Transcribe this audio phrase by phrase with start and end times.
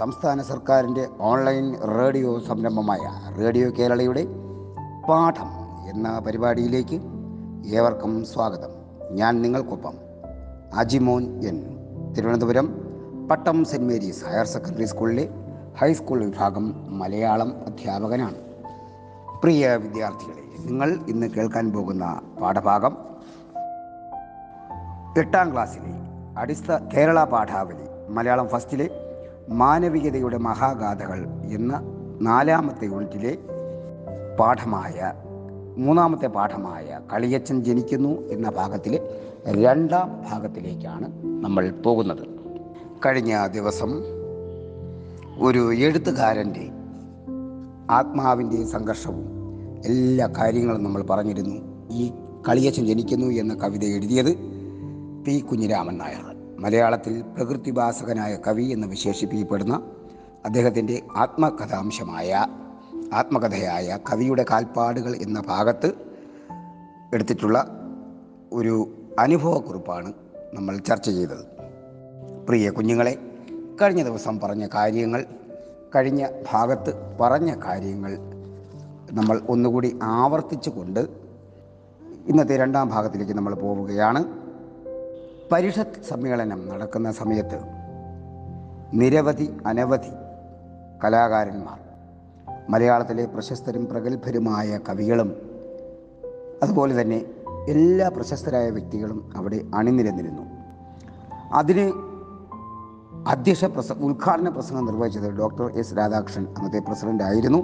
[0.00, 2.98] സംസ്ഥാന സർക്കാരിന്റെ online radio സംരംഭമായ
[3.38, 4.26] റേഡിയോ കേരളയുടെ
[5.08, 5.50] പാഠം
[5.90, 7.00] എന്ന പരിപാടിയിലേക്ക്
[7.74, 8.68] ഏവർക്കും സ്വാഗതം.
[9.10, 9.94] ഞാൻ നിങ്ങൾക്കൊപ്പം
[10.74, 11.78] Ajimon N.
[12.16, 12.74] Thiruvananthapuram
[13.30, 15.28] Pattom Saint Mary's higher secondary സ്കൂളിലെ
[15.78, 18.34] ഹൈസ്കൂൾ വിഭാഗം മലയാളം അധ്യാപകനാണ്.
[19.42, 22.96] പ്രിയ വിദ്യാർത്ഥികളെ നിങ്ങൾ ഇന്ന് കേൾക്കാൻ പോകുന്ന പാഠഭാഗം
[25.18, 25.92] എട്ടാം ക്ലാസ്സിലെ
[26.38, 29.09] അടിസ്ഥ കേരള പാഠാവലി മലയാളം ഫസ്റ്റിലെ
[29.48, 31.82] മാനവികതയുടെ മഹാഗാഥകൾ എന്ന
[32.20, 33.38] നാലാമത്തെ യൂണിറ്റിലെ
[34.40, 35.12] പാഠമായ
[35.76, 42.40] മൂന്നാമത്തെ പാഠമായ കളിയച്ചൻ ജനിക്കുന്നു എന്ന ഭാഗത്തിലെ രണ്ടാം ഭാഗത്തിലേക്കാണ് നമ്മൾ പോകുന്നത്.
[43.06, 43.92] കഴിഞ്ഞ ദിവസം
[45.40, 46.68] ഒരു എഴുത്തുകാരന്റെ
[47.90, 49.24] ആത്മാവിന്റെ സംഘർഷവും
[49.86, 51.88] എല്ലാ കാര്യങ്ങളും നമ്മൾ പറഞ്ഞിരുന്നു.
[51.90, 52.12] ഈ
[52.48, 54.34] കളിയച്ചൻ ജനിക്കുന്നു എന്ന കവിത എഴുതിയത്
[55.24, 56.29] പി കുഞ്ഞിരാമൻ നായർ.
[56.60, 59.82] മലയാളത്തിൽ പ്രകൃതിഭാസകനായ കവി എന്ന് വിശേഷിപ്പിക്കപ്പെടുന്ന
[60.44, 62.46] അദ്ദേഹത്തിന്റെ ആത്മകഥാംശമായ
[63.12, 65.92] ആത്മകഥയായ കവിയുടെ കാൽപ്പാടുകൾ എന്ന ഭാഗത്ത്
[67.14, 67.66] എടുത്തിട്ടുള്ള
[68.52, 70.12] ഒരു അനുഭവക്കുറിപ്പാണ്
[70.54, 71.44] നമ്മൾ ചർച്ച ചെയ്തത്.
[72.46, 73.18] പ്രിയ കുഞ്ഞുങ്ങളെ
[73.82, 75.24] കഴിഞ്ഞ ദിവസം പറഞ്ഞ കാര്യങ്ങൾ
[75.96, 78.18] കഴിഞ്ഞ ഭാഗത്ത് പറഞ്ഞ കാര്യങ്ങൾ
[79.12, 81.00] നമ്മൾ ഒന്നുകൂടി ആവർത്തിച്ചുകൊണ്ട്
[82.28, 84.39] ഇന്നത്തെ രണ്ടാം ഭാഗത്തിലേക്ക് നമ്മൾ പോവുകയാണ്.
[85.52, 87.58] പരിഷത്ത് സമ്മേളനം നടക്കുന്ന സമയത്ത്
[88.94, 90.10] നിരവധി അനവധി
[91.04, 91.78] കലാകാരന്മാർ
[92.70, 95.34] മലയാളത്തിലെ പ്രശസ്തരും പ്രഗത്ഭരുമായ കവികളും
[96.62, 97.22] അതുപോലെ തന്നെ
[97.68, 100.42] എല്ലാ പ്രശസ്തരായ വ്യക്തികളും അവിടെ അണിനിരന്നിരുന്നു.
[101.52, 101.92] അതിന്
[103.26, 107.58] അധ്യക്ഷ പ്രസ ഉദ്ഘാടന പ്രസംഗം നിർവഹിച്ചത് ഡോക്ടർ എസ് രാധാകൃഷ്ണൻ അന്നത്തെ പ്രസിഡന്റ് ആയിരുന്നു.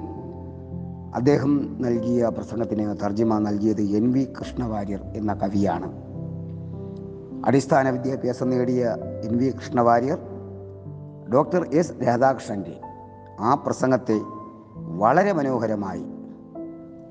[1.15, 6.06] അദ്ദേഹം നൽകിയ പ്രസംഗത്തിന് തർജിമ നൽകിയത് എൻ വി കൃഷ്ണവാര്യർ എന്ന കവിയാണ്.
[7.47, 10.19] അടിസ്ഥാന വിദ്യാഭ്യാസം നേടിയ N V Krishna Warrier
[11.35, 12.81] doctor S രാധാകൃഷ്ണന്റെ
[13.41, 14.19] ആ പ്രസംഗത്തെ
[14.77, 16.05] വളരെ മനോഹരമായി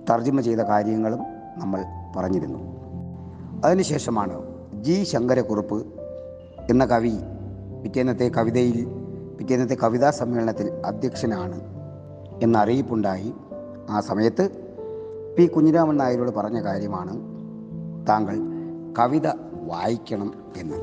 [0.09, 1.19] തർജമ ചെയ്ത കാര്യങ്ങളും
[1.57, 1.83] നമ്മൾ
[2.15, 2.59] പറഞ്ഞിരുന്നു.
[3.63, 4.35] അതിനുശേഷമാണ്
[4.81, 5.85] ജി ശങ്കരക്കുറുപ്പ്
[6.69, 7.13] എന്ന കവി
[7.83, 8.85] പിറ്റേന്നത്തെ കവിതയിൽ
[9.37, 11.57] പിറ്റേന്നത്തെ കവിതാ സമ്മേളനത്തിൽ അധ്യക്ഷനാണ്
[12.43, 13.33] എന്ന അറിയിപ്പുണ്ടായി
[13.89, 14.49] ആ സമയത്ത്
[15.37, 17.13] പി കുഞ്ഞിരാമൻ നായരോട് പറഞ്ഞ കാര്യമാണ്
[18.07, 18.37] താങ്കൾ
[18.99, 19.27] കവിത
[19.65, 20.77] വായിക്കണം എന്ന്.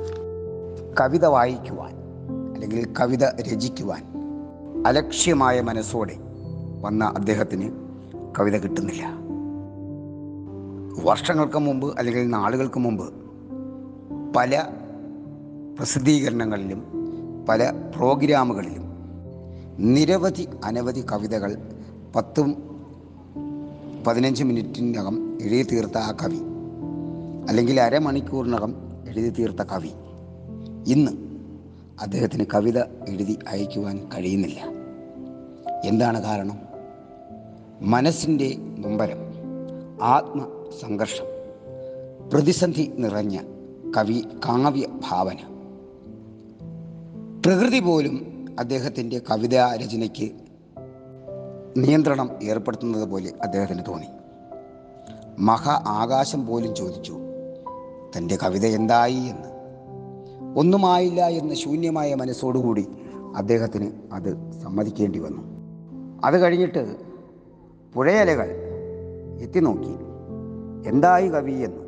[1.01, 1.95] കവിത വായിക്കുവാൻ
[2.55, 4.05] അല്ലെങ്കിൽ കവിത രചിക്കുവാൻ
[4.87, 6.17] അലക്ഷ്യമായ മനസ്സോടെ
[6.81, 7.73] വന്ന അദ്ദേഹത്തിന്
[8.41, 9.23] കവിത കിട്ടുന്നില്ല.
[11.05, 13.15] വർഷങ്ങൾക്ക് മുമ്പ് അല്ലെങ്കിൽ നാളുകൾക്ക് മുമ്പ്
[14.37, 14.67] പല
[15.79, 16.85] പ്രസിദ്ധീകരണങ്ങളിലും
[17.49, 18.83] പല പ്രോഗ്രാമുകളിലും
[19.79, 21.57] നിരവധി അനവധി കവിതകൾ
[22.17, 22.81] പത്തും
[24.07, 26.52] പതിനഞ്ച് മിനിറ്റിനകം എഴുതി തീർത്ത ആ കവി
[27.49, 28.75] അല്ലെങ്കിൽ അരമണിക്കൂറിനകം
[29.09, 29.91] എഴുതി തീർത്ത കവി.
[30.87, 31.11] ഇന്ന്
[32.01, 34.61] അദ്ദേഹത്തിന് കവിത എഴുതി അയക്കുവാൻ കഴിയുന്നില്ല.
[35.85, 36.59] എന്താണ് കാരണം?
[37.81, 39.17] മനസ്സിന്റെ നൊമ്പരം
[40.03, 41.25] ആത്മസംഘർഷം
[42.33, 43.39] പ്രതിസന്ധി നിറഞ്ഞ
[43.97, 45.37] കവി കാവ്യ ഭാവന.
[47.47, 50.31] പ്രകൃതി പോലും അദ്ദേഹത്തിന്റെ കവിതാ രചനയ്ക്ക്
[51.77, 54.07] നിയന്ത്രണം ഏർപ്പെടുത്തുന്നത് പോലെ അദ്ദേഹത്തിന് തോന്നി.
[55.39, 57.19] മഹാ ആകാശം പോലും ചോദിച്ചു
[58.17, 59.53] തന്റെ കവിത എന്തായി എന്ന്.
[60.59, 62.89] ഒന്നുമായില്ല എന്ന് ശൂന്യമായ മനസ്സോടുകൂടി
[63.37, 65.43] അദ്ദേഹത്തിന് അത് സമ്മതിക്കേണ്ടി വന്നു.
[66.25, 66.97] അത് കഴിഞ്ഞിട്ട്
[67.95, 68.51] പുഴയലകൾ
[69.41, 69.95] എത്തിനോക്കി.
[70.89, 71.83] എന്തായി കവി എന്ന്.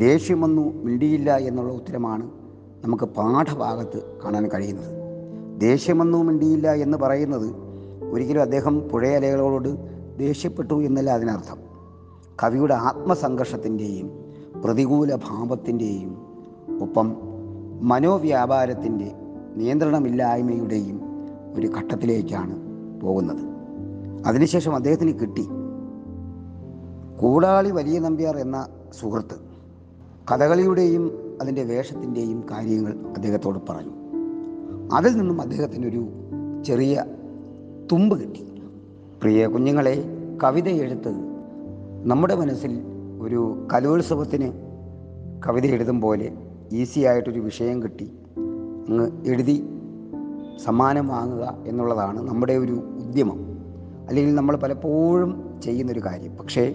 [0.00, 2.30] ദേഷ്യമൊന്നു മിണ്ടിയില്ല എന്നുള്ള ഉത്തരമാണ്
[2.84, 4.96] നമുക്ക് പാഠഭാഗത്ത് കാണാൻ കഴിയുന്നത്.
[5.60, 7.54] ദേഷ്യമൊന്നും മിണ്ടിയില്ല എന്ന് പറയുന്നത്
[8.10, 9.68] ഒരിക്കലും അദ്ദേഹം പുഴയലകളോട്
[10.18, 11.58] ദേഷ്യപ്പെട്ടു എന്നല്ല അതിനർത്ഥം.
[12.44, 14.25] കവിയുടെ ആത്മസംഘർഷത്തിന്റെയും
[14.64, 16.26] പ്രതികൂല ഭാവത്തിന്റെയും
[16.82, 17.16] ഒപ്പം
[17.82, 19.12] മനോവ്യാപാരത്തിന്റെ
[19.56, 21.00] നിയന്ത്രണമില്ലായ്മയുടെയും
[21.54, 22.56] ഒരു ഘട്ടത്തിലേക്കാണ്
[23.00, 23.56] പോകുന്നത്.
[24.26, 25.48] അതിനുശേഷം അദ്ദേഹത്തിന് കിട്ടി
[27.20, 28.68] കൂടാളി വലിയ നമ്പ്യാർ എന്ന
[29.00, 29.36] സുഹൃത്ത്.
[30.32, 31.10] കഥകളിയുടെയും
[31.40, 33.92] അതിന്റെ വേഷത്തിന്റെയും കാര്യങ്ങൾ അദ്ദേഹത്തോട് പറഞ്ഞു.
[34.92, 36.08] അതിൽ നിന്നും അദ്ദേഹത്തിനൊരു
[36.66, 37.04] ചെറിയ
[37.92, 38.40] തുമ്പ് കിട്ടി.
[39.22, 40.04] പ്രിയ കുഞ്ഞുങ്ങളെ
[40.44, 41.12] കവിത എഴുത്ത്
[42.04, 44.52] നമ്മുടെ മനസ്സിൽ ഒരു കലോത്സവത്തിന്
[45.48, 46.32] കവിത എഴുതും പോലെ
[46.72, 48.12] ഈസി ആയിട്ടൊരു വിഷയം കിട്ടി.
[48.88, 49.68] അങ്ങ് എഴുതി
[50.64, 53.38] സമ്മാനം വാങ്ങുക എന്നുള്ളതാണ് നമ്മുടെ ഒരു ഉദ്യമം.
[54.08, 56.36] അല്ലെങ്കിൽ നമ്മൾ പലപ്പോഴും ചെയ്യുന്നൊരു കാര്യം.
[56.36, 56.74] പക്ഷേ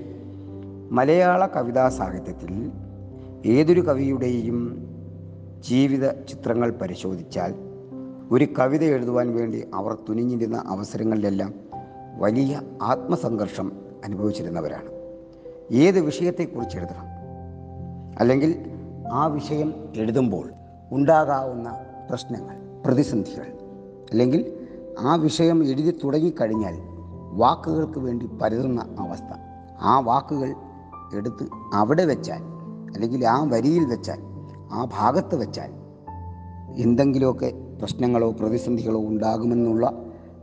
[0.92, 2.72] മലയാള കവിതാ സാഹിത്യത്തിൽ
[3.46, 4.88] ഏതൊരു കവിയുടെയും
[5.60, 7.56] ജീവിത ചിത്രങ്ങൾ പരിശോധിച്ചാൽ
[8.32, 11.54] ഒരു കവിത എഴുതുവാൻ വേണ്ടി അവർ തുനിഞ്ഞിരുന്ന അവസരങ്ങളിലെല്ലാം
[12.20, 13.72] വലിയ ആത്മസംഘർഷം
[14.06, 15.01] അനുഭവിച്ചിരുന്നവരാണ്.
[15.72, 17.08] ഏത് വിഷയത്തെക്കുറിച്ച് എഴുതണം
[18.20, 18.52] അല്ലെങ്കിൽ
[19.12, 20.52] ആ വിഷയം എഴുതുമ്പോൾ
[20.92, 21.70] ഉണ്ടാകാവുന്ന
[22.10, 23.46] പ്രശ്നങ്ങൾ പ്രതിസന്ധികൾ
[24.12, 24.42] അല്ലെങ്കിൽ
[25.00, 26.76] ആ വിഷയം എഴുതി തുടങ്ങിക്കഴിഞ്ഞാൽ
[27.32, 29.34] വാക്കുകൾക്ക് വേണ്ടി പരതുന്ന അവസ്ഥ.
[29.82, 30.54] ആ വാക്കുകൾ
[31.14, 32.42] എടുത്ത് അവിടെ വെച്ചാൽ
[32.94, 34.20] അല്ലെങ്കിൽ ആ വരിയിൽ വെച്ചാൽ
[34.72, 35.72] ആ ഭാഗത്ത് വെച്ചാൽ
[36.78, 39.86] എന്തെങ്കിലുമൊക്കെ പ്രശ്നങ്ങളോ പ്രതിസന്ധികളോ ഉണ്ടാകുമെന്നുള്ള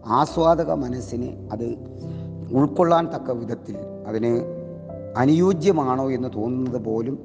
[0.06, 1.66] ആസ്വാദക മനസ്സിനെ അത്
[2.52, 3.76] ഉൾക്കൊള്ളാൻ തക്ക വിധത്തിൽ
[4.06, 4.57] അതിന്
[5.16, 7.18] അനുയോജ്യമാണോ എന്ന് തോന്നുന്നത് പോലും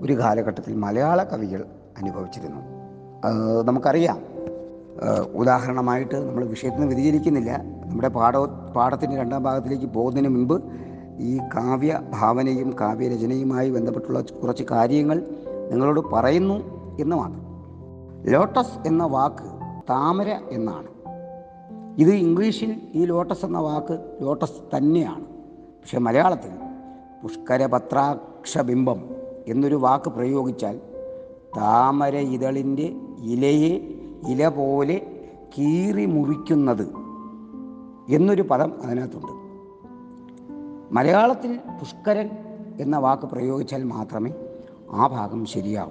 [0.00, 1.64] ഒരു കാലഘട്ടത്തിൽ മലയാള കവികൾ
[1.98, 2.60] അനുഭവിച്ചിരുന്നു.
[3.64, 4.18] നമുക്കറിയാം.
[5.34, 8.36] ഉദാഹരണമായിട്ട് നമ്മൾ വിഷയത്തിന് വ്യതിചരിക്കുന്നില്ല നമ്മുടെ പാഠ
[8.76, 10.62] പാഠത്തിന്റെ രണ്ടാം ഭാഗത്തിലേക്ക് പോകുന്നതിന് മുൻപ്
[11.18, 15.22] ഈ കാവ്യ ഭാവനയും കാവ്യരചനയുമായി ബന്ധപ്പെട്ടുള്ള കുറച്ച് കാര്യങ്ങൾ
[15.70, 16.54] നിങ്ങളോട് പറയുന്നു
[17.00, 17.48] എന്ന് മാത്രം.
[18.32, 19.42] ലോട്ടസ് എന്ന വാക്ക്
[19.90, 20.88] താമര എന്നാണ്.
[21.98, 25.24] ഇത് ഇംഗ്ലീഷിൽ ഈ ലോട്ടസ് എന്ന വാക്ക് ലോട്ടസ് തന്നെയാണ്.
[25.24, 26.67] പക്ഷേ മലയാളത്തിൽ
[27.22, 29.10] പുഷ്കരപത്രാക്ഷബിംബം
[29.46, 30.80] എന്നൊരു വാക്ക് പ്രയോഗിച്ചാൽ
[31.56, 33.94] താമര ഇതളിന്റെ ഇലയെ
[34.28, 35.26] ഇല പോലെ
[35.58, 36.88] കീറി മുറിക്കുന്നത്
[38.08, 39.32] എന്നൊരു പദം അതിനകത്തുണ്ട്.
[40.94, 42.30] മലയാളത്തിൽ പുഷ്കരൻ
[42.80, 44.32] എന്ന വാക്ക് പ്രയോഗിച്ചാൽ മാത്രമേ
[44.90, 45.90] ആ ഭാഗം ശരിയാവൂ.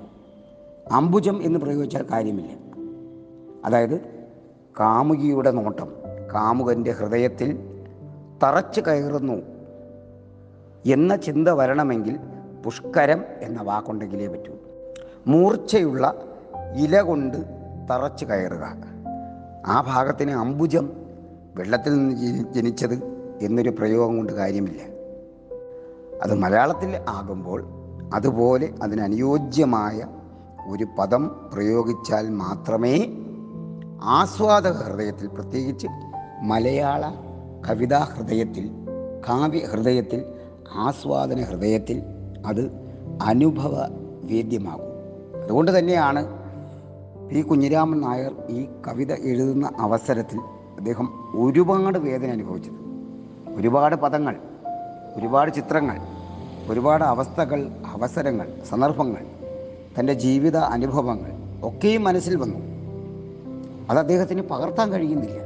[0.92, 2.52] അംബുജം എന്ന് പ്രയോഗിച്ചാൽ കാര്യമില്ല.
[3.66, 4.28] അതായത്
[4.80, 5.88] കാമുകിയുടെ നോട്ടം
[6.34, 7.60] കാമുകന്റെ ഹൃദയത്തിൽ
[8.44, 9.57] തറച്ചു കയറുന്നു
[10.88, 12.20] എന്ന ചിന്ത വരണമെങ്കിൽ
[12.66, 14.54] പുഷ്കരം എന്ന വാക്കുണ്ടെങ്കിലേ പറ്റൂ.
[15.28, 16.22] മൂർച്ചയുള്ള
[16.76, 17.38] ഇല കൊണ്ട്
[17.92, 18.76] തറച്ചു കയറുക.
[19.66, 20.90] ആ ഭാഗത്തിന് അംബുജം
[21.56, 22.94] വെള്ളത്തിൽ നിന്ന് ജനി- ജനിച്ചത്
[23.42, 24.82] എന്നൊരു പ്രയോഗം കൊണ്ട് കാര്യമില്ല.
[26.24, 27.66] അത് മലയാളത്തിൽ ആകുമ്പോൾ
[28.14, 30.06] അതുപോലെ അതിനനുയോജ്യമായ
[30.70, 33.08] ഒരു പദം പ്രയോഗിച്ചാൽ മാത്രമേ
[34.04, 35.88] ആസ്വാദക ഹൃദയത്തിൽ പ്രത്യേകിച്ച്
[36.42, 37.12] മലയാള
[37.70, 38.72] കവിതാ ഹൃദയത്തിൽ
[39.30, 40.26] കാവ്യ ഹൃദയത്തിൽ
[40.74, 42.04] ആസ്വാദന ഹൃദയത്തിൽ
[42.46, 42.72] അത്
[43.24, 43.88] അനുഭവ
[44.24, 44.88] വേദ്യമാകും
[45.44, 46.26] അതുകൊണ്ട് തന്നെയാണ്
[47.30, 47.42] പി.
[47.42, 50.38] കുഞ്ഞിരാമൻ നായർ ഈ കവിത എഴുതുന്ന അവസരത്തിൽ
[50.78, 51.10] അദ്ദേഹം
[51.42, 52.74] ഒരുപാട് വേദന അനുഭവിച്ചത്.
[53.56, 54.36] ഒരുപാട് പദങ്ങൾ
[55.16, 55.98] ഒരുപാട് ചിത്രങ്ങൾ
[56.70, 59.26] ഒരുപാട് അവസ്ഥകൾ അവസരങ്ങൾ സന്ദർഭങ്ങൾ
[60.00, 61.32] തന്റെ ജീവിത അനുഭവങ്ങൾ
[61.64, 62.60] ഒക്കെയും മനസ്സിൽ വന്നു.
[63.90, 65.40] അത് അദ്ദേഹത്തിന് പകർത്താൻ കഴിയുന്നില്ല.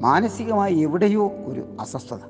[0.00, 2.29] മാനസികമായി എവിടെയോ ഒരു അസ്വസ്ഥത.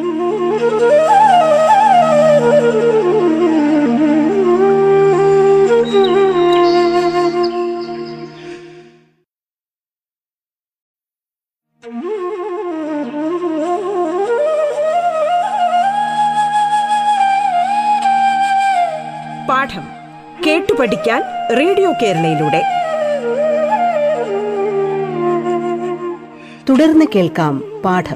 [22.01, 22.61] കേരളയിലൂടെ.
[26.69, 28.15] തുടർന്ന് കേൾക്കാം പാഠം.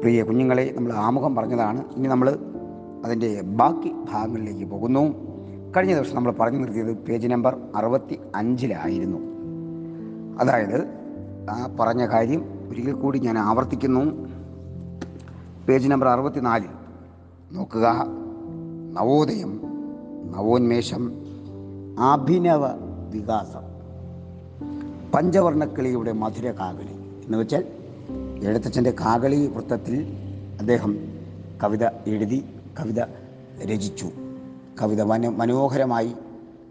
[0.00, 1.84] പ്രിയ കുഞ്ഞുങ്ങളെ നമ്മൾ ആമുഖം പറഞ്ഞതാണ്.
[1.96, 2.38] ഇനി നമ്മൾ
[3.04, 5.14] അതിന്റെ ബാക്കി ഭാഗങ്ങളിലേക്ക് പോകുന്നു.
[5.76, 9.18] കഴിഞ്ഞ ദിവസം നമ്മൾ പറഞ്ഞു നിർത്തിയത് പേജ് നമ്പർ അറുപത്തി അഞ്ചിലായിരുന്നു
[10.40, 10.78] അതായത്
[11.50, 14.33] ആ പറഞ്ഞ കാര്യം ഒരിക്കൽ കൂടി ഞാൻ ആവർത്തിക്കുന്നു.
[15.68, 16.68] പേജ് നമ്പർ അറുപത്തിനാലിൽ
[17.52, 18.06] നോക്കുക.
[18.92, 19.60] നവോദയം
[20.36, 21.12] നവോന്മേഷം
[21.98, 22.66] അഭിനവ
[23.10, 23.60] വികാസം.
[25.14, 27.64] പഞ്ചവർണക്കിളിയുടെ മധുര കാകളി എന്ന് വെച്ചാൽ
[28.42, 30.06] എഴുത്തച്ഛന്റെ കാകളി വൃത്തത്തിൽ
[30.60, 30.98] അദ്ദേഹം
[31.64, 32.44] കവിത എഴുതി
[32.80, 33.00] കവിത
[33.64, 34.10] രചിച്ചു.
[34.82, 36.12] കവിത മനോ മനോഹരമായി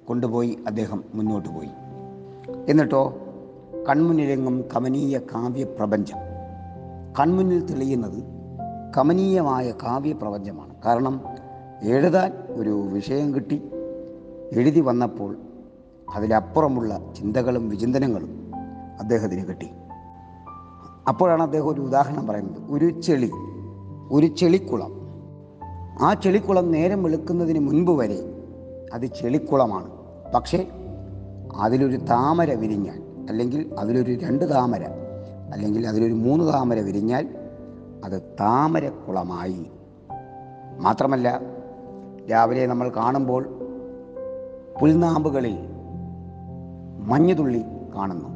[0.08, 1.70] കൊണ്ടുപോയി അദ്ദേഹം മുന്നോട്ട് പോയി.
[2.70, 3.18] എന്നിട്ടോ
[3.90, 6.18] കൺമുന്നിലെങ്ങും കമനീയ കാവ്യപ്രപഞ്ചം.
[7.20, 8.33] കൺമുന്നിൽ തെളിയുന്നത്
[8.98, 10.74] കമനീയമായ കാവ്യപ്രപഞ്ചമാണ്.
[10.86, 11.22] കാരണം
[11.82, 13.64] എഴുതാൻ ഒരു വിഷയം കിട്ടി
[14.54, 15.38] എഴുതി വന്നപ്പോൾ
[16.16, 18.52] അതിലപ്പുറമുള്ള ചിന്തകളും വിചിന്തനങ്ങളും
[19.00, 19.70] അദ്ദേഹത്തിന് കിട്ടി.
[21.08, 22.72] അപ്പോഴാണ് അദ്ദേഹം ഒരു ഉദാഹരണം പറയുന്നത്.
[22.72, 23.32] ഒരു ചെളി
[24.12, 24.92] ഒരു ചെളിക്കുളം.
[26.02, 28.20] ആ ചെളിക്കുളം നേരം വെളുക്കുന്നതിന് മുൻപ് വരെ
[28.94, 29.92] അത് ചെളിക്കുളമാണ്.
[30.36, 30.68] പക്ഷേ
[31.56, 34.84] അതിലൊരു താമര വിരിഞ്ഞാൽ അല്ലെങ്കിൽ അതിലൊരു രണ്ട് താമര
[35.54, 37.43] അല്ലെങ്കിൽ അതിലൊരു മൂന്ന് താമര വിരിഞ്ഞാൽ
[38.04, 39.72] അത് താമരക്കുളമായി.
[40.80, 41.42] മാത്രമല്ല
[42.32, 43.44] രാവിലെ നമ്മൾ കാണുമ്പോൾ
[44.82, 45.58] പുൽനാമ്പുകളിൽ
[47.00, 47.62] മഞ്ഞുതുള്ളി
[47.96, 48.30] കാണുന്നു.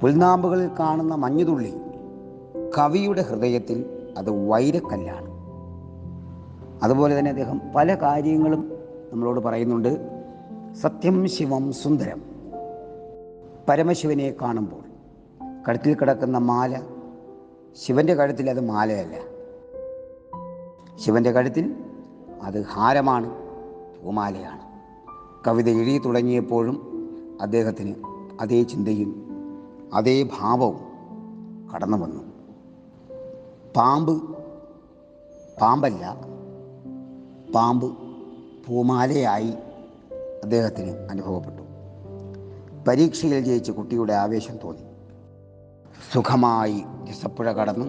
[0.00, 1.74] പുൽനാമ്പുകളിൽ കാണുന്ന മഞ്ഞുതുള്ളി
[2.78, 5.36] കവിയുടെ ഹൃദയത്തിൽ അത് വൈരക്കല്ലാണ്.
[6.84, 8.72] അതുപോലെ തന്നെ അദ്ദേഹം പല കാര്യങ്ങളും
[9.12, 10.22] നമ്മളോട് പറയുന്നുണ്ട്.
[10.74, 12.22] സത്യം ശിവം സുന്ദരം.
[13.68, 14.82] പരമശിവനെ കാണുമ്പോൾ
[15.68, 16.80] കഴുത്തിൽ കിടക്കുന്ന മാല
[17.82, 19.16] ശിവന്റെ കഴുത്തിൽ അത് മാലയല്ല.
[20.98, 21.74] ശിവന്റെ കഴുത്തിൽ
[22.42, 23.30] അത് ഹാരമാണ്
[24.04, 24.60] പൂമാലയാണ്
[25.48, 26.76] കവിത എഴുതി തുടങ്ങിയപ്പോഴും
[27.40, 27.94] അദ്ദേഹത്തിന്
[28.40, 29.26] അതേ ചിന്തയും
[29.94, 30.80] അതേ ഭാവവും
[31.74, 32.22] കടന്നു വന്നു.
[33.76, 34.22] പാമ്പ്
[35.60, 36.16] പാമ്പല്ല
[37.54, 37.96] പാമ്പ്
[38.66, 39.52] പൂമാലയായി
[40.42, 41.62] അദ്ദേഹത്തിന് അനുഭവപ്പെട്ടു.
[42.88, 44.85] പരീക്ഷയിൽ ജയിച്ച് കുട്ടിയുടെ ആവേശം തോന്നി.
[46.12, 47.86] സുഖമായി രസപ്പുഴ കടന്ന്.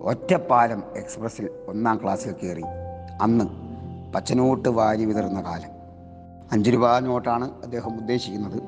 [0.00, 2.62] ഒറ്റപ്പാലം എക്സ്പ്രസ്സിൽ ഒന്നാം ക്ലാസ്സിൽ കയറി.
[3.22, 3.44] അന്ന്
[4.12, 5.70] പച്ചനോട്ട് വാരി വിതറുന്ന കാലം.
[6.52, 8.62] അഞ്ച് രൂപ നോട്ടാണ് അദ്ദേഹം ഉദ്ദേശിക്കുന്നത്.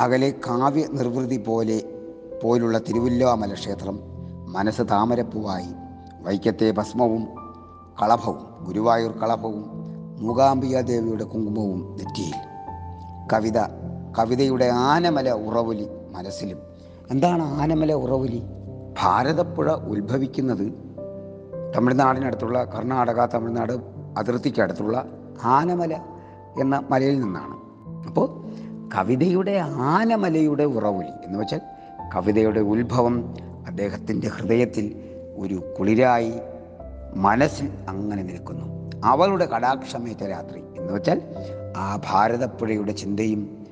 [0.00, 1.82] അകലെ കാവ്യ നിർവൃതി പോലെ
[2.42, 4.00] പോലുള്ള തിരുവല്ലാമല ക്ഷേത്രം
[4.52, 5.68] മനസ്സ് താമരപ്പൂവായി.
[6.22, 7.28] വൈക്കത്തെ ഭസ്മവും
[8.02, 9.70] കളഭവും ഗുരുവായൂർ കളഭവും
[10.20, 12.34] മൂകാംബിക ദേവിയുടെ കുങ്കുമവും നെറ്റിയിൽ.
[13.32, 13.58] കവിത
[14.18, 16.73] കവിതയുടെ ആനമല ഉറവുലി മനസ്സിലും
[17.10, 18.42] എന്താണ് ആനമല ഉറവുലി?
[19.02, 20.72] ഭാരതപ്പുഴ ഉത്ഭവിക്കുന്നത്
[21.76, 23.72] തമിഴ്നാടിനടുത്തുള്ള കർണാടക തമിഴ്നാട്
[24.18, 25.06] അതിർത്തിക്കടുത്തുള്ള
[25.44, 25.94] ആനമല
[26.60, 27.54] എന്ന മലയിൽ നിന്നാണ്.
[28.06, 28.44] അപ്പോൾ
[28.96, 31.60] കവിതയുടെ ആനമലയുടെ ഉറവുലി എന്ന് വെച്ചാൽ
[32.16, 33.34] കവിതയുടെ ഉത്ഭവം
[33.66, 35.04] അദ്ദേഹത്തിന്റെ ഹൃദയത്തിൽ
[35.36, 36.32] ഒരു കുളിരായി
[37.16, 38.90] മനസ്സിൽ അങ്ങനെ നിൽക്കുന്നു.
[39.04, 41.22] അവളുടെ കടാക്ഷമേറ്റ രാത്രി എന്ന് വെച്ചാൽ
[41.76, 43.66] ആ ഭാരതപ്പുഴയുടെ ചിന്തയും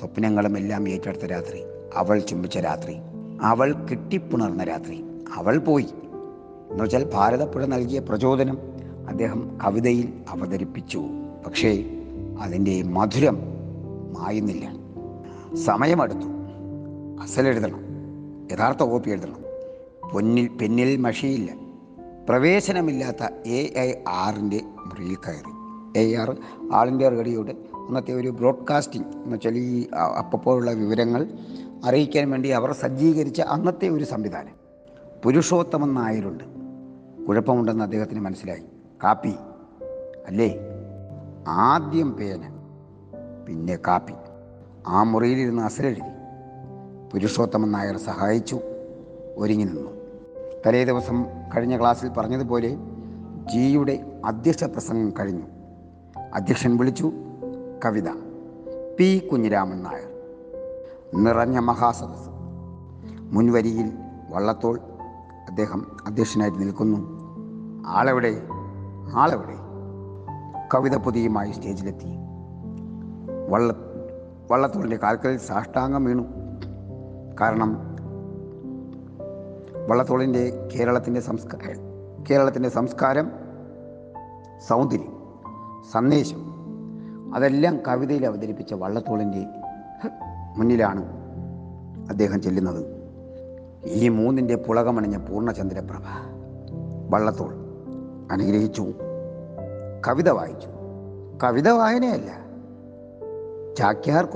[0.00, 1.71] സ്വപ്നങ്ങളും എല്ലാം ഏറ്റെടുത്ത രാത്രി.
[1.96, 2.96] അവൾ ചുംബിച്ച രാത്രി.
[3.42, 5.04] അവൾ കിട്ടിപ്പുണർന്ന രാത്രി.
[5.34, 5.86] അവൾ പോയി.
[6.70, 8.58] എന്ന് വെച്ചാൽ ഭാരതപ്പുഴ നൽകിയ പ്രചോദനം
[9.08, 11.02] അദ്ദേഹം കവിതയിൽ അവതരിപ്പിച്ചു.
[11.46, 11.84] പക്ഷേ
[12.40, 13.38] അതിന്റെ മധുരം
[14.18, 14.72] മായുന്നില്ല.
[15.56, 16.26] സമയമെടുത്തു.
[17.22, 17.80] അസലെഴുതണം.
[18.52, 19.36] യഥാർത്ഥ കോപ്പി എഴുതണം.
[20.12, 21.52] പൊന്നിൽ പെന്നിൽ മഷിയില്ല.
[22.28, 25.62] പ്രവേശനമില്ലാത്ത എ ഐ ആറിന്റെ മുറിയിൽ കയറി.
[25.98, 26.36] എ ആർ
[26.72, 29.06] ആൾ ഇന്ത്യ റേഡിയോയുടെ അന്നത്തെ ഒരു ബ്രോഡ്കാസ്റ്റിംഗ്.
[29.06, 29.86] എന്ന് വെച്ചാൽ ഈ
[30.18, 31.28] അപ്പോഴുള്ള വിവരങ്ങൾ
[31.84, 34.62] അറിയിക്കാൻ വേണ്ടി അവർ സജ്ജീകരിച്ച അന്നത്തെ ഒരു സംവിധാനം.
[35.24, 36.44] പുരുഷോത്തമൻ നായരുണ്ട്.
[37.24, 38.62] കുഴപ്പമുണ്ടെന്ന് അദ്ദേഹത്തിന് മനസ്സിലായി.
[39.04, 39.34] കാപ്പി.
[40.26, 40.56] അല്ലേ?
[41.48, 42.42] ആദ്യം പേന
[43.48, 44.12] പിന്നെ കാപ്പി.
[44.86, 46.00] ആ മുറിയിലിരുന്ന് അസരെഴുതി
[47.12, 48.60] പുരുഷോത്തമൻ നായർ സഹായിച്ചു.
[49.36, 49.90] ഒരുങ്ങി നിന്നു.
[50.66, 52.76] തലേ ദിവസം കഴിഞ്ഞ ക്ലാസ്സിൽ പറഞ്ഞതുപോലെ
[53.52, 55.46] ജിയുടെ അധ്യക്ഷ പ്രസംഗം കഴിഞ്ഞു.
[56.34, 57.12] അധ്യക്ഷൻ വിളിച്ചു
[57.84, 58.08] കവിത.
[58.98, 59.28] പി.
[59.32, 60.11] കുഞ്ഞിരാമൻ നായർ.
[61.14, 62.28] നിറഞ്ഞ മഹാസദസ്
[63.34, 63.92] മുൻവരിയിൽ
[64.30, 64.80] വള്ളത്തോൾ
[65.48, 66.98] അദ്ദേഹം അധ്യക്ഷനായി നിൽക്കുന്നു.
[67.86, 68.42] ആളെവിടെ?
[69.14, 69.54] ആളെവിടെ?
[70.74, 72.06] കവിത പുതിയുമായി സ്റ്റേജിലെത്തി.
[73.48, 73.74] വള്ള
[74.50, 76.24] വള്ളത്തോളിന്റെ കാൽക്കൽ സാഷ്ടാംഗം വീണു.
[77.40, 77.76] കാരണം
[79.90, 81.76] വള്ളത്തോളിന്റെ കേരളത്തിന്റെ സംസ്കാരം
[82.30, 83.30] കേരളത്തിന്റെ സംസ്കാരം
[84.68, 85.22] സൗന്ദര്യം
[85.92, 86.52] സന്ദേശം
[87.34, 89.46] അതെല്ലാം കവിതയിൽ അവതരിപ്പിച്ച വള്ളത്തോളിന്റെ
[90.58, 91.04] മുന്നിലാണ്
[92.10, 93.02] അദ്ദേഹം ചെല്ലുന്നത്.
[93.84, 96.02] ഈ മൂന്നിന്റെ പുളകമണിഞ്ഞ പൂർണചന്ദ്രപ്രഭ
[97.10, 97.54] വള്ളത്തോൾ
[98.32, 98.86] അനുഗ്രഹിച്ചു
[100.08, 100.68] കവിത വായിച്ചു.
[101.44, 102.42] കവിത വായനയല്ല
[103.78, 104.28] ചാക്യാർ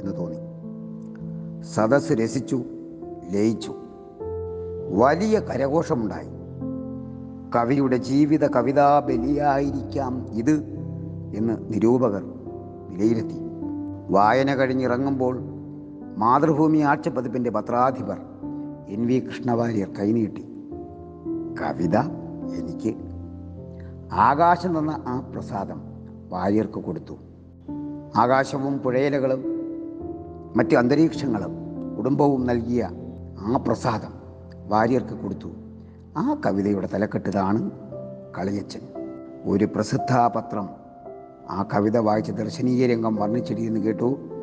[0.00, 0.48] എന്ന് തോന്നി.
[1.62, 2.62] സദസ് രസിച്ചു
[3.32, 3.74] ലയിച്ചു.
[4.90, 6.28] വലിയ കരഘോഷമുണ്ടായി.
[7.56, 10.52] കവിയുടെ ജീവിത കവിതാ ബലിയായിരിക്കാം ഇത്
[11.36, 12.22] എന്ന് നിരൂപകർ
[12.88, 13.38] വിലയിരുത്തി.
[14.10, 15.47] വായന കഴിഞ്ഞിറങ്ങുമ്പോൾ
[16.18, 18.18] മാതൃഭൂമി ആഴ്ചപ്പതിപ്പിന്റെ പത്രാധിപർ
[18.88, 20.42] എൻ വി കൃഷ്ണവാര്യർ കൈനീട്ടി
[21.60, 21.96] കവിത
[22.54, 22.94] എനിക്ക്.
[24.12, 25.82] ആകാശം തന്ന ആ പ്രസാദം
[26.28, 27.14] വാര്യർക്ക് കൊടുത്തു.
[28.16, 29.44] ആകാശവും പുഴയിലകളും
[30.56, 31.52] മറ്റ് അന്തരീക്ഷങ്ങളും
[31.96, 32.90] കുടുംബവും നൽകിയ
[33.38, 34.12] ആ പ്രസാദം
[34.68, 35.48] വാര്യർക്ക് കൊടുത്തു.
[36.16, 37.70] ആ കവിതയുടെ തലക്കെട്ടിതാണ്
[38.38, 38.80] കളിയച്ചൻ.
[39.44, 40.68] ഒരു പ്രസിദ്ധ പത്രം
[41.50, 44.37] ആ കവിത വായിച്ച ദർശനീയ രംഗം വർണിച്ചിരിക്കുന്നു കേട്ടു.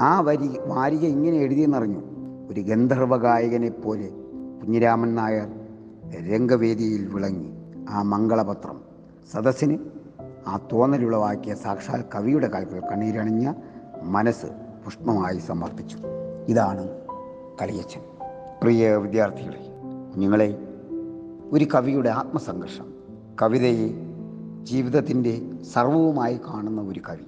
[0.00, 2.00] ആ വരി വാരിക ഇങ്ങനെ എഴുതിയെന്നറിഞ്ഞു.
[2.50, 4.06] ഒരു ഗന്ധർവ ഗായകനെപ്പോലെ
[4.62, 5.48] കുഞ്ഞിരാമൻ നായർ
[6.32, 7.50] രംഗവേദിയിൽ വിളങ്ങി.
[7.90, 8.80] ആ മംഗളപത്രം.
[9.32, 9.78] സദസ്സിന്
[10.46, 13.52] ആ തോന്നലുളവാക്കിയ സാക്ഷാൽ കവിയുടെ കാൽക്കൽ കണ്ണീരണിഞ്ഞ
[14.02, 14.46] മനസ്സ്
[14.84, 15.98] പുഷ്പമായി സമർപ്പിച്ചു.
[16.48, 16.88] ഇതാണ്
[17.62, 18.00] കളിയച്ചൻ
[18.62, 19.66] പ്രിയ വിദ്യാർത്ഥികളെ
[20.12, 20.58] കുഞ്ഞുങ്ങളെ
[21.52, 22.92] ഒരു കവിയുടെ ആത്മസംഘർഷം.
[23.42, 23.88] കവിതയെ
[24.62, 25.42] ജീവിതത്തിന്റെ
[25.74, 27.26] സർവവുമായി കാണുന്ന ഒരു കവി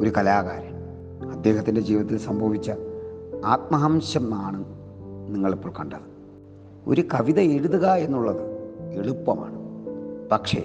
[0.00, 0.79] ഒരു കലാകാരൻ.
[1.40, 2.70] അദ്ദേഹത്തിന്റെ ജീവിതത്തിൽ സംഭവിച്ച
[3.44, 4.64] ആത്മഹംശമാണ്
[5.28, 5.98] നിങ്ങളിപ്പോൾ കണ്ടത്.
[6.86, 8.42] ഒരു കവിത എഴുതുക എന്നുള്ളത്
[8.92, 9.58] എളുപ്പമാണ്.
[10.32, 10.62] പക്ഷേ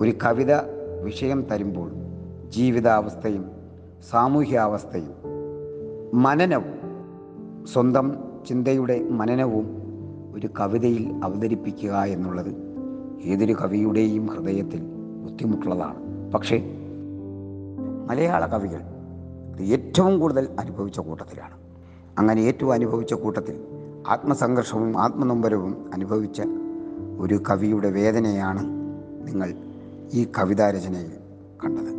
[0.00, 0.52] ഒരു കവിത
[1.04, 1.90] വിഷയം തരുമ്പോൾ
[2.48, 3.50] ജീവിതാവസ്ഥയും
[4.10, 5.14] സാമൂഹ്യാവസ്ഥയും
[6.14, 6.74] മനനവും
[7.66, 9.82] സ്വന്തം ചിന്തയുടെ മനനവും
[10.34, 12.56] ഒരു കവിതയിൽ അവതരിപ്പിക്കുക എന്നുള്ളത്
[13.24, 14.80] ഏതൊരു കവിയുടെയും ഹൃദയത്തിൽ
[15.24, 16.32] ബുദ്ധിമുട്ടുള്ളതാണ്.
[16.32, 16.74] പക്ഷേ
[18.06, 18.97] മലയാള കവികൾ
[19.60, 21.54] ഏറ്റവും കൂടുതൽ അനുഭവിച്ച കൂട്ടത്തിലാണ്.
[22.18, 23.60] അങ്ങനെ ഏറ്റവും അനുഭവിച്ച കൂട്ടത്തിൽ
[24.08, 26.42] ആത്മസംഘർഷവും ആത്മനൊമ്പരവും അനുഭവിച്ച
[27.18, 28.64] ഒരു കവിയുടെ വേദനയാണ്
[29.26, 29.54] നിങ്ങൾ
[30.12, 31.12] ഈ കവിതാരചനയിൽ
[31.64, 31.98] കണ്ടത്.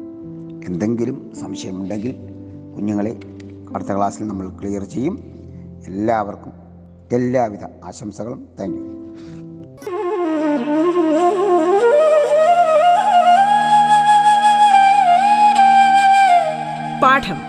[0.71, 2.15] എന്തെങ്കിലും സംശയമുണ്ടെങ്കിൽ
[2.75, 3.19] കുഞ്ഞുങ്ങളെ
[3.75, 5.19] അടുത്ത ക്ലാസ്സിൽ നമ്മൾ ക്ലിയർ ചെയ്യും.
[5.87, 6.53] എല്ലാവർക്കും
[7.11, 8.47] എല്ലാവിധ ആശംസകളും.
[8.59, 8.99] Thank you.
[17.01, 17.48] പാഠം.